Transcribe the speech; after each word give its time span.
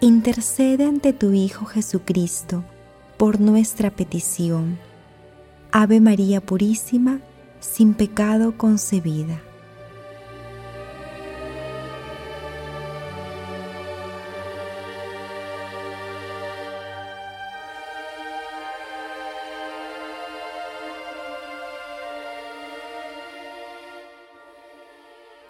intercede 0.00 0.84
ante 0.84 1.12
tu 1.12 1.32
Hijo 1.32 1.64
Jesucristo 1.66 2.64
por 3.16 3.40
nuestra 3.40 3.90
petición. 3.90 4.78
Ave 5.72 6.00
María 6.00 6.40
Purísima, 6.40 7.20
sin 7.60 7.94
pecado 7.94 8.56
concebida. 8.56 9.40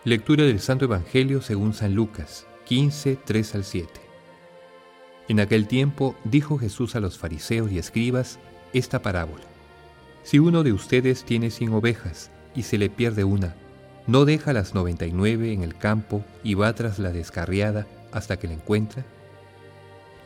Lectura 0.04 0.44
del 0.44 0.60
Santo 0.60 0.84
Evangelio 0.84 1.40
según 1.40 1.72
San 1.72 1.94
Lucas 1.94 2.46
15, 2.66 3.16
3 3.24 3.54
al 3.54 3.64
7. 3.64 4.03
En 5.28 5.40
aquel 5.40 5.66
tiempo 5.66 6.14
dijo 6.24 6.58
Jesús 6.58 6.96
a 6.96 7.00
los 7.00 7.16
fariseos 7.16 7.72
y 7.72 7.78
escribas 7.78 8.38
esta 8.72 9.00
parábola. 9.00 9.44
Si 10.22 10.38
uno 10.38 10.62
de 10.62 10.72
ustedes 10.72 11.24
tiene 11.24 11.50
cien 11.50 11.72
ovejas 11.72 12.30
y 12.54 12.64
se 12.64 12.76
le 12.76 12.90
pierde 12.90 13.24
una, 13.24 13.54
¿no 14.06 14.24
deja 14.26 14.52
las 14.52 14.74
noventa 14.74 15.06
y 15.06 15.12
nueve 15.12 15.52
en 15.52 15.62
el 15.62 15.76
campo 15.76 16.24
y 16.42 16.54
va 16.54 16.74
tras 16.74 16.98
la 16.98 17.10
descarriada 17.10 17.86
hasta 18.12 18.38
que 18.38 18.48
la 18.48 18.54
encuentra? 18.54 19.04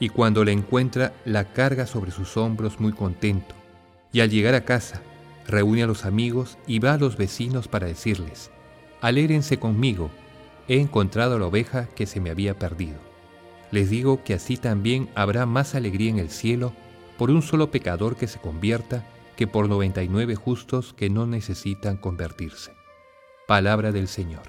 Y 0.01 0.09
cuando 0.09 0.45
la 0.45 0.53
encuentra, 0.53 1.13
la 1.25 1.53
carga 1.53 1.87
sobre 1.87 2.11
sus 2.11 2.37
hombros 2.37 2.81
muy 2.81 2.93
contento, 2.93 3.55
y 4.13 4.21
al 4.21 4.31
llegar 4.31 4.55
a 4.55 4.65
casa, 4.65 5.01
reúne 5.47 5.83
a 5.83 5.87
los 5.87 6.05
amigos 6.05 6.59
y 6.67 6.79
va 6.79 6.95
a 6.95 6.99
los 6.99 7.17
vecinos 7.17 7.69
para 7.69 7.87
decirles, 7.87 8.51
Alégrense 9.01 9.59
conmigo, 9.59 10.11
he 10.69 10.81
encontrado 10.81 11.39
la 11.39 11.47
oveja 11.47 11.87
que 11.87 12.07
se 12.07 12.21
me 12.21 12.31
había 12.31 12.59
perdido. 12.59 13.08
Les 13.71 13.91
digo 13.91 14.25
que 14.25 14.35
así 14.35 14.57
también 14.57 15.09
habrá 15.15 15.47
más 15.47 15.75
alegría 15.75 16.11
en 16.11 16.19
el 16.19 16.31
cielo 16.31 16.73
por 17.19 17.31
un 17.31 17.43
solo 17.43 17.71
pecador 17.71 18.17
que 18.17 18.27
se 18.27 18.39
convierta 18.39 19.05
que 19.37 19.47
por 19.47 19.69
99 19.69 20.35
justos 20.35 20.95
que 20.95 21.11
no 21.11 21.27
necesitan 21.27 21.97
convertirse. 21.97 22.73
Palabra 23.47 23.93
del 23.93 24.09
Señor. 24.09 24.43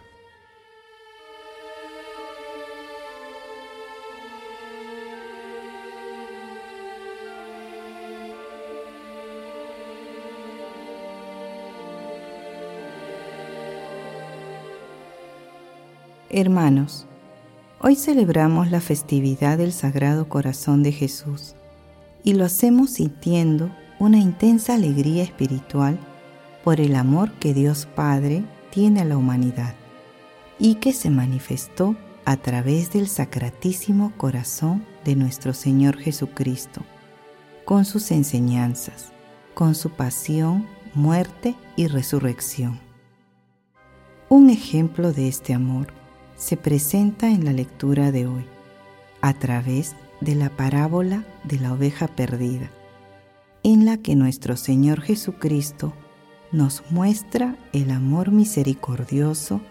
Hermanos, 16.31 17.08
Hoy 17.81 17.95
celebramos 17.95 18.71
la 18.71 18.81
festividad 18.81 19.57
del 19.57 19.71
Sagrado 19.71 20.27
Corazón 20.27 20.83
de 20.83 20.91
Jesús 20.91 21.55
y 22.25 22.33
lo 22.33 22.43
hacemos 22.43 22.89
sintiendo 22.89 23.71
una 23.99 24.17
intensa 24.17 24.73
alegría 24.73 25.23
espiritual 25.23 25.97
por 26.65 26.81
el 26.81 26.93
amor 26.93 27.31
que 27.39 27.53
Dios 27.53 27.85
Padre 27.85 28.43
tiene 28.69 28.99
a 28.99 29.05
la 29.05 29.15
humanidad 29.15 29.75
y 30.59 30.75
que 30.75 30.91
se 30.91 31.09
manifestó 31.09 31.95
a 32.25 32.35
través 32.35 32.91
del 32.91 33.07
Sacratísimo 33.07 34.11
Corazón 34.17 34.83
de 35.05 35.15
nuestro 35.15 35.53
Señor 35.53 35.97
Jesucristo, 35.97 36.81
con 37.63 37.85
sus 37.85 38.11
enseñanzas, 38.11 39.13
con 39.53 39.73
su 39.73 39.91
pasión, 39.91 40.67
muerte 40.93 41.55
y 41.77 41.87
resurrección. 41.87 42.77
Un 44.27 44.49
ejemplo 44.49 45.13
de 45.13 45.29
este 45.29 45.53
amor 45.53 45.97
se 46.39 46.55
presenta 46.57 47.29
en 47.29 47.45
la 47.45 47.51
lectura 47.51 48.11
de 48.11 48.25
hoy 48.25 48.45
a 49.21 49.33
través 49.33 49.95
de 50.21 50.35
la 50.35 50.49
parábola 50.49 51.25
de 51.43 51.59
la 51.59 51.73
oveja 51.73 52.07
perdida, 52.07 52.71
en 53.61 53.85
la 53.85 53.97
que 53.97 54.15
nuestro 54.15 54.55
Señor 54.55 55.01
Jesucristo 55.01 55.93
nos 56.51 56.83
muestra 56.89 57.57
el 57.73 57.91
amor 57.91 58.31
misericordioso 58.31 59.61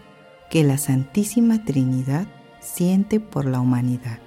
que 0.51 0.63
la 0.63 0.77
Santísima 0.77 1.65
Trinidad 1.65 2.27
siente 2.61 3.19
por 3.19 3.45
la 3.45 3.59
humanidad. 3.59 4.19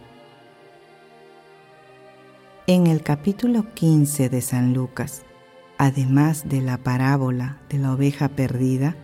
En 2.67 2.89
el 2.89 3.03
capítulo 3.03 3.73
15 3.73 4.29
de 4.29 4.41
San 4.41 4.75
Lucas, 4.75 5.23
además 5.79 6.49
de 6.49 6.61
la 6.61 6.77
parábola 6.77 7.59
de 7.69 7.79
la 7.79 7.93
oveja 7.93 8.29
perdida, 8.29 8.97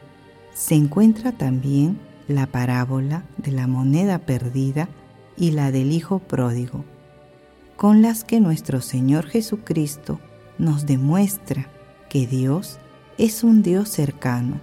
se 0.54 0.74
encuentra 0.74 1.32
también 1.32 2.07
la 2.28 2.46
parábola 2.46 3.24
de 3.38 3.52
la 3.52 3.66
moneda 3.66 4.18
perdida 4.18 4.88
y 5.36 5.52
la 5.52 5.72
del 5.72 5.92
Hijo 5.92 6.18
pródigo, 6.18 6.84
con 7.76 8.02
las 8.02 8.22
que 8.22 8.38
nuestro 8.38 8.82
Señor 8.82 9.26
Jesucristo 9.26 10.20
nos 10.58 10.84
demuestra 10.84 11.68
que 12.10 12.26
Dios 12.26 12.78
es 13.16 13.42
un 13.42 13.62
Dios 13.62 13.88
cercano, 13.88 14.60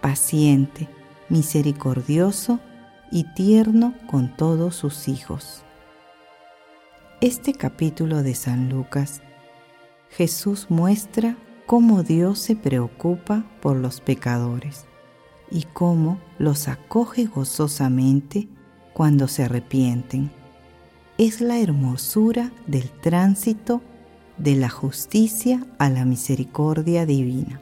paciente, 0.00 0.88
misericordioso 1.28 2.58
y 3.12 3.24
tierno 3.34 3.94
con 4.10 4.36
todos 4.36 4.74
sus 4.74 5.06
hijos. 5.06 5.62
Este 7.20 7.54
capítulo 7.54 8.22
de 8.22 8.34
San 8.34 8.68
Lucas, 8.68 9.22
Jesús 10.10 10.66
muestra 10.68 11.36
cómo 11.66 12.02
Dios 12.02 12.40
se 12.40 12.56
preocupa 12.56 13.44
por 13.60 13.76
los 13.76 14.00
pecadores 14.00 14.86
y 15.50 15.64
cómo 15.72 16.18
los 16.38 16.68
acoge 16.68 17.26
gozosamente 17.26 18.48
cuando 18.92 19.28
se 19.28 19.44
arrepienten. 19.44 20.30
Es 21.18 21.40
la 21.40 21.58
hermosura 21.58 22.52
del 22.66 22.90
tránsito 22.90 23.82
de 24.36 24.56
la 24.56 24.68
justicia 24.68 25.64
a 25.78 25.90
la 25.90 26.04
misericordia 26.04 27.06
divina. 27.06 27.60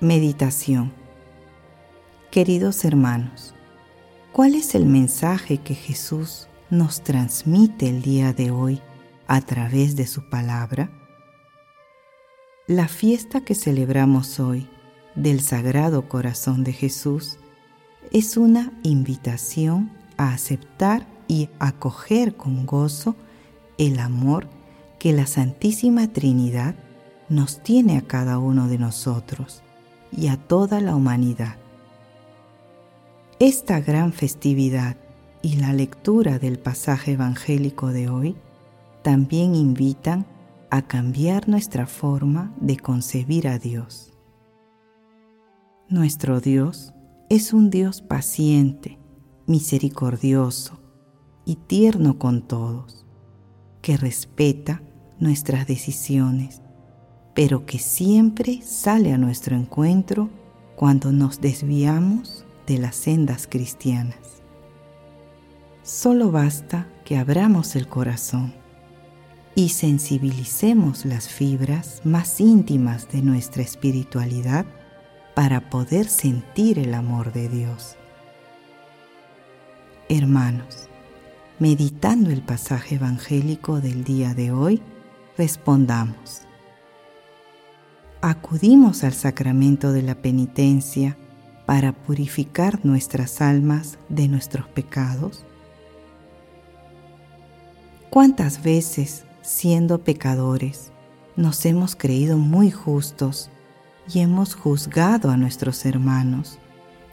Meditación 0.00 1.01
Queridos 2.32 2.86
hermanos, 2.86 3.52
¿cuál 4.32 4.54
es 4.54 4.74
el 4.74 4.86
mensaje 4.86 5.58
que 5.58 5.74
Jesús 5.74 6.48
nos 6.70 7.02
transmite 7.02 7.90
el 7.90 8.00
día 8.00 8.32
de 8.32 8.50
hoy 8.50 8.80
a 9.26 9.42
través 9.42 9.96
de 9.96 10.06
su 10.06 10.30
palabra? 10.30 10.90
La 12.66 12.88
fiesta 12.88 13.42
que 13.42 13.54
celebramos 13.54 14.40
hoy 14.40 14.66
del 15.14 15.42
Sagrado 15.42 16.08
Corazón 16.08 16.64
de 16.64 16.72
Jesús 16.72 17.36
es 18.12 18.38
una 18.38 18.72
invitación 18.82 19.92
a 20.16 20.32
aceptar 20.32 21.06
y 21.28 21.50
acoger 21.58 22.34
con 22.34 22.64
gozo 22.64 23.14
el 23.76 23.98
amor 23.98 24.48
que 24.98 25.12
la 25.12 25.26
Santísima 25.26 26.08
Trinidad 26.08 26.76
nos 27.28 27.62
tiene 27.62 27.98
a 27.98 28.00
cada 28.00 28.38
uno 28.38 28.68
de 28.68 28.78
nosotros 28.78 29.62
y 30.10 30.28
a 30.28 30.38
toda 30.38 30.80
la 30.80 30.96
humanidad. 30.96 31.61
Esta 33.44 33.80
gran 33.80 34.12
festividad 34.12 34.96
y 35.42 35.56
la 35.56 35.72
lectura 35.72 36.38
del 36.38 36.60
pasaje 36.60 37.14
evangélico 37.14 37.88
de 37.88 38.08
hoy 38.08 38.36
también 39.02 39.56
invitan 39.56 40.26
a 40.70 40.82
cambiar 40.82 41.48
nuestra 41.48 41.88
forma 41.88 42.54
de 42.60 42.76
concebir 42.76 43.48
a 43.48 43.58
Dios. 43.58 44.12
Nuestro 45.88 46.40
Dios 46.40 46.94
es 47.30 47.52
un 47.52 47.70
Dios 47.70 48.00
paciente, 48.00 49.00
misericordioso 49.48 50.78
y 51.44 51.56
tierno 51.56 52.20
con 52.20 52.42
todos, 52.42 53.04
que 53.80 53.96
respeta 53.96 54.82
nuestras 55.18 55.66
decisiones, 55.66 56.62
pero 57.34 57.66
que 57.66 57.80
siempre 57.80 58.62
sale 58.62 59.12
a 59.12 59.18
nuestro 59.18 59.56
encuentro 59.56 60.30
cuando 60.76 61.10
nos 61.10 61.40
desviamos 61.40 62.41
de 62.66 62.78
las 62.78 62.96
sendas 62.96 63.46
cristianas. 63.46 64.42
Solo 65.82 66.30
basta 66.30 66.86
que 67.04 67.16
abramos 67.16 67.76
el 67.76 67.88
corazón, 67.88 68.54
y 69.54 69.70
sensibilicemos 69.70 71.04
las 71.04 71.28
fibras 71.28 72.00
más 72.04 72.40
íntimas 72.40 73.10
de 73.10 73.22
nuestra 73.22 73.62
espiritualidad 73.62 74.64
para 75.34 75.70
poder 75.70 76.08
sentir 76.08 76.78
el 76.78 76.94
amor 76.94 77.32
de 77.32 77.48
Dios. 77.48 77.96
Hermanos, 80.08 80.88
meditando 81.58 82.30
el 82.30 82.42
pasaje 82.42 82.96
evangélico 82.96 83.80
del 83.80 84.04
día 84.04 84.34
de 84.34 84.52
hoy, 84.52 84.82
respondamos. 85.36 86.42
Acudimos 88.20 89.04
al 89.04 89.14
sacramento 89.14 89.92
de 89.92 90.02
la 90.02 90.14
penitencia 90.14 91.16
para 91.66 91.92
purificar 91.92 92.84
nuestras 92.84 93.40
almas 93.40 93.98
de 94.08 94.28
nuestros 94.28 94.66
pecados. 94.68 95.44
¿Cuántas 98.10 98.62
veces, 98.62 99.24
siendo 99.42 99.98
pecadores, 99.98 100.92
nos 101.36 101.64
hemos 101.64 101.96
creído 101.96 102.36
muy 102.36 102.70
justos 102.70 103.50
y 104.12 104.20
hemos 104.20 104.54
juzgado 104.54 105.30
a 105.30 105.36
nuestros 105.36 105.86
hermanos 105.86 106.58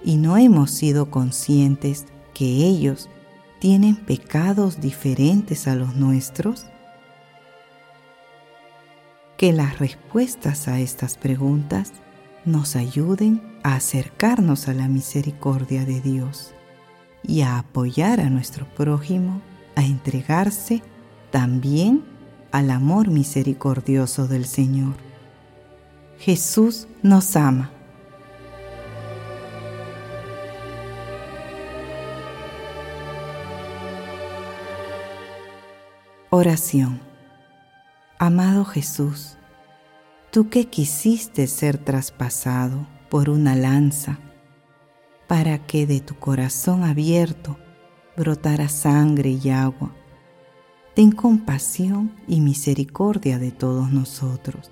y 0.04 0.18
no 0.18 0.38
hemos 0.38 0.72
sido 0.72 1.10
conscientes 1.10 2.06
que 2.34 2.46
ellos 2.46 3.10
tienen 3.60 3.96
pecados 3.96 4.82
diferentes 4.82 5.68
a 5.68 5.76
los 5.76 5.96
nuestros? 5.96 6.66
Que 9.38 9.54
las 9.54 9.80
respuestas 9.80 10.68
a 10.68 10.80
estas 10.80 11.18
preguntas 11.18 11.94
nos 12.44 12.76
ayuden 12.76 13.49
a 13.64 13.76
acercarnos 13.76 14.68
a 14.68 14.74
la 14.74 14.88
misericordia 14.88 15.86
de 15.86 16.02
Dios 16.02 16.54
y 17.24 17.42
a 17.42 17.60
apoyar 17.60 18.20
a 18.20 18.30
nuestro 18.30 18.66
prójimo 18.66 19.42
a 19.76 19.84
entregarse 19.84 20.82
también 21.32 22.04
al 22.52 22.72
amor 22.72 23.08
misericordioso 23.08 24.28
del 24.28 24.46
Señor. 24.46 24.96
Jesús 26.20 26.88
nos 27.02 27.36
ama. 27.36 27.72
Oración. 36.30 37.00
Amado 38.18 38.66
Jesús, 38.66 39.38
tú 40.30 40.50
que 40.50 40.66
quisiste 40.66 41.48
ser 41.48 41.78
traspasado 41.78 42.86
por 43.10 43.30
una 43.30 43.56
lanza, 43.56 44.20
para 45.28 45.66
que 45.66 45.86
de 45.86 46.00
tu 46.00 46.16
corazón 46.16 46.84
abierto 46.84 47.58
brotara 48.16 48.70
sangre 48.70 49.32
y 49.42 49.50
agua, 49.50 49.94
ten 50.94 51.12
compasión 51.12 52.12
y 52.28 52.42
misericordia 52.42 53.40
de 53.40 53.52
todos 53.52 53.92
nosotros 53.92 54.72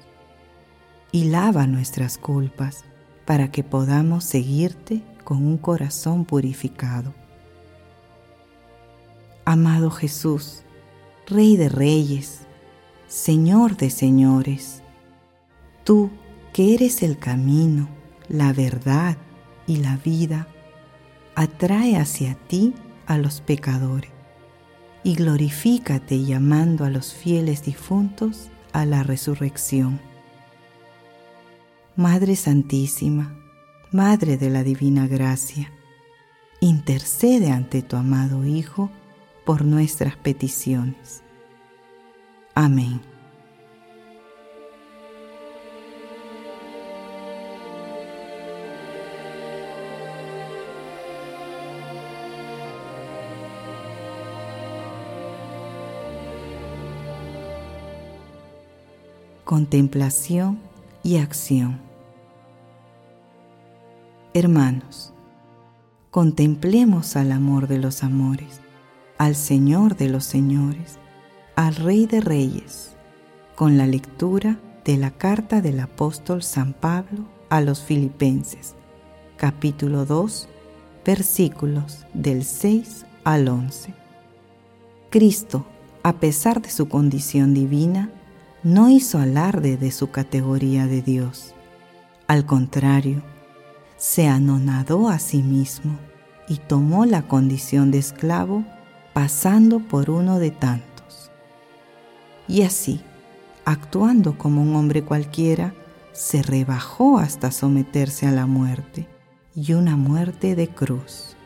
y 1.11 1.25
lava 1.25 1.67
nuestras 1.67 2.17
culpas 2.17 2.83
para 3.25 3.51
que 3.51 3.63
podamos 3.63 4.23
seguirte 4.23 5.01
con 5.23 5.45
un 5.45 5.57
corazón 5.57 6.25
purificado. 6.25 7.13
Amado 9.45 9.89
Jesús, 9.89 10.63
Rey 11.25 11.55
de 11.55 11.69
Reyes, 11.69 12.41
Señor 13.07 13.77
de 13.77 13.89
Señores, 13.89 14.83
tú 15.83 16.09
que 16.51 16.73
eres 16.73 17.03
el 17.03 17.17
camino, 17.17 17.87
la 18.29 18.53
verdad 18.53 19.17
y 19.65 19.77
la 19.77 19.97
vida, 19.97 20.47
atrae 21.35 21.97
hacia 21.97 22.35
ti 22.35 22.73
a 23.05 23.17
los 23.17 23.41
pecadores 23.41 24.11
y 25.03 25.15
glorifícate 25.15 26.23
llamando 26.23 26.83
a 26.83 26.89
los 26.89 27.13
fieles 27.13 27.63
difuntos 27.63 28.49
a 28.73 28.85
la 28.85 29.03
resurrección. 29.03 30.01
Madre 31.95 32.35
Santísima, 32.35 33.33
Madre 33.91 34.37
de 34.37 34.49
la 34.49 34.63
Divina 34.63 35.07
Gracia, 35.07 35.71
intercede 36.59 37.51
ante 37.51 37.81
tu 37.81 37.95
amado 37.95 38.45
Hijo 38.45 38.91
por 39.45 39.63
nuestras 39.63 40.17
peticiones. 40.17 41.23
Amén. 42.53 43.16
Contemplación 59.47 60.59
y 61.03 61.19
acción. 61.19 61.79
Hermanos, 64.33 65.13
contemplemos 66.11 67.15
al 67.15 67.31
amor 67.31 67.69
de 67.69 67.77
los 67.77 68.03
amores, 68.03 68.59
al 69.17 69.37
Señor 69.37 69.95
de 69.95 70.09
los 70.09 70.25
señores, 70.25 70.99
al 71.55 71.77
Rey 71.77 72.07
de 72.07 72.19
Reyes, 72.19 72.97
con 73.55 73.77
la 73.77 73.87
lectura 73.87 74.59
de 74.83 74.97
la 74.97 75.11
carta 75.11 75.61
del 75.61 75.79
apóstol 75.79 76.43
San 76.43 76.73
Pablo 76.73 77.23
a 77.47 77.61
los 77.61 77.81
Filipenses, 77.81 78.75
capítulo 79.37 80.03
2, 80.03 80.49
versículos 81.05 82.05
del 82.13 82.43
6 82.43 83.05
al 83.23 83.47
11. 83.47 83.93
Cristo, 85.09 85.65
a 86.03 86.19
pesar 86.19 86.61
de 86.61 86.69
su 86.69 86.89
condición 86.89 87.53
divina, 87.53 88.11
no 88.67 88.89
hizo 88.89 89.17
alarde 89.17 89.77
de 89.77 89.91
su 89.91 90.11
categoría 90.11 90.87
de 90.87 91.01
Dios. 91.01 91.55
Al 92.27 92.45
contrario, 92.45 93.23
se 93.95 94.27
anonadó 94.27 95.07
a 95.07 95.19
sí 95.19 95.41
mismo 95.41 95.97
y 96.49 96.57
tomó 96.57 97.05
la 97.05 97.29
condición 97.29 97.91
de 97.91 97.99
esclavo 97.99 98.65
pasando 99.13 99.79
por 99.79 100.09
uno 100.09 100.37
de 100.39 100.51
tantos. 100.51 101.31
Y 102.49 102.63
así, 102.63 102.99
actuando 103.63 104.37
como 104.37 104.63
un 104.63 104.75
hombre 104.75 105.01
cualquiera, 105.01 105.73
se 106.11 106.43
rebajó 106.43 107.19
hasta 107.19 107.51
someterse 107.51 108.27
a 108.27 108.31
la 108.31 108.47
muerte 108.47 109.07
y 109.55 109.75
una 109.75 109.95
muerte 109.95 110.57
de 110.57 110.67
cruz. 110.67 111.37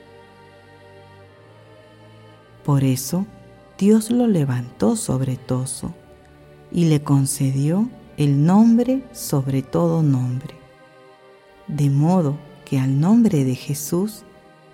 Por 2.65 2.84
eso, 2.84 3.27
Dios 3.77 4.10
lo 4.10 4.25
levantó 4.25 4.95
sobre 4.95 5.38
Toso 5.38 5.93
y 6.71 6.85
le 6.85 7.03
concedió 7.03 7.89
el 8.17 8.45
nombre 8.45 9.03
sobre 9.11 9.61
todo 9.61 10.03
nombre 10.03 10.61
de 11.71 11.89
modo 11.89 12.37
que 12.65 12.79
al 12.79 12.99
nombre 12.99 13.43
de 13.45 13.55
Jesús 13.55 14.23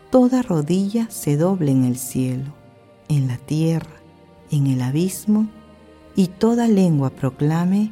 toda 0.10 0.42
rodilla 0.42 1.08
se 1.10 1.38
doble 1.38 1.72
en 1.72 1.86
el 1.86 1.98
cielo, 1.98 2.54
en 3.08 3.28
la 3.28 3.38
tierra, 3.38 4.02
en 4.52 4.68
el 4.68 4.82
abismo, 4.82 5.48
y 6.16 6.28
toda 6.28 6.68
lengua 6.68 7.12
proclame, 7.12 7.92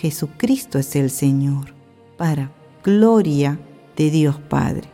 Jesucristo 0.00 0.78
es 0.78 0.96
el 0.96 1.10
Señor, 1.10 1.74
para 2.16 2.50
gloria 2.82 3.60
de 3.96 4.10
Dios 4.10 4.38
Padre. 4.48 4.88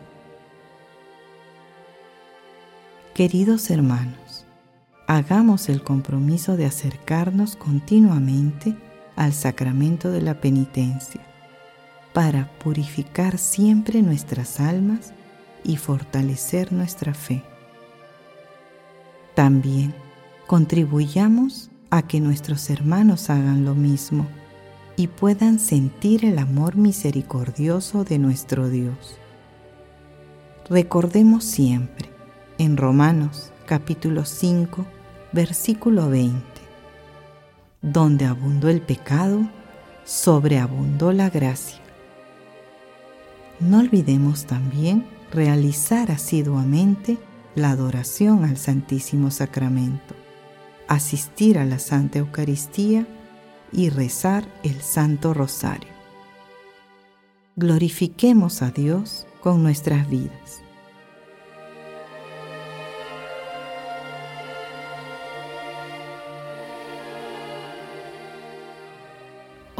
Queridos 3.13 3.69
hermanos, 3.69 4.30
hagamos 5.17 5.67
el 5.67 5.83
compromiso 5.83 6.55
de 6.55 6.65
acercarnos 6.65 7.57
continuamente 7.57 8.77
al 9.17 9.33
sacramento 9.33 10.09
de 10.09 10.21
la 10.21 10.39
penitencia 10.39 11.19
para 12.13 12.49
purificar 12.59 13.37
siempre 13.37 14.01
nuestras 14.03 14.61
almas 14.61 15.13
y 15.65 15.75
fortalecer 15.75 16.71
nuestra 16.71 17.13
fe. 17.13 17.43
También 19.35 19.93
contribuyamos 20.47 21.71
a 21.89 22.03
que 22.03 22.21
nuestros 22.21 22.69
hermanos 22.69 23.29
hagan 23.29 23.65
lo 23.65 23.75
mismo 23.75 24.27
y 24.95 25.07
puedan 25.07 25.59
sentir 25.59 26.23
el 26.23 26.39
amor 26.39 26.77
misericordioso 26.77 28.05
de 28.05 28.17
nuestro 28.17 28.69
Dios. 28.69 29.17
Recordemos 30.69 31.43
siempre 31.43 32.09
en 32.57 32.77
Romanos 32.77 33.51
capítulo 33.65 34.23
5 34.23 34.85
versículo 35.31 36.09
20, 36.09 36.41
donde 37.81 38.25
abundó 38.25 38.69
el 38.69 38.81
pecado, 38.81 39.47
sobreabundó 40.03 41.11
la 41.11 41.29
gracia 41.29 41.81
no 43.61 43.77
olvidemos 43.77 44.45
también 44.45 45.05
realizar 45.31 46.11
asiduamente 46.11 47.19
la 47.53 47.69
adoración 47.69 48.43
al 48.43 48.57
Santísimo 48.57 49.29
Sacramento, 49.29 50.15
asistir 50.87 51.59
a 51.59 51.65
la 51.65 51.77
Santa 51.77 52.19
Eucaristía 52.19 53.05
y 53.71 53.89
rezar 53.89 54.45
el 54.63 54.81
Santo 54.81 55.35
Rosario. 55.35 55.91
Glorifiquemos 57.55 58.63
a 58.63 58.71
Dios 58.71 59.27
con 59.41 59.61
nuestras 59.61 60.09
vidas. 60.09 60.63